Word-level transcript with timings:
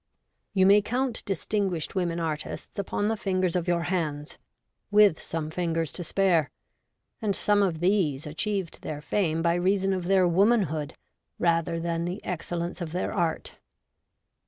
You 0.55 0.65
may 0.65 0.81
count 0.81 1.23
distinguished 1.25 1.93
women 1.93 2.19
artists 2.19 2.79
upon 2.79 3.07
the 3.07 3.15
fingers 3.15 3.55
of 3.55 3.67
your 3.67 3.83
hands, 3.83 4.39
with 4.89 5.21
some 5.21 5.51
fingers 5.51 5.91
to 5.91 6.03
spare, 6.03 6.49
and 7.21 7.35
some 7.35 7.61
of 7.61 7.81
these 7.81 8.25
achieved 8.25 8.81
their 8.81 8.99
fame 8.99 9.43
by 9.43 9.53
reason 9.53 9.93
of 9.93 10.01
E 10.05 10.07
50 10.07 10.09
REVOLTED 10.09 10.09
WOMAN. 10.09 10.09
their 10.09 10.37
womanhood, 10.65 10.93
rather 11.37 11.79
than 11.79 12.05
the 12.05 12.23
excellence 12.25 12.81
of 12.81 12.93
their 12.93 13.13
art. 13.13 13.59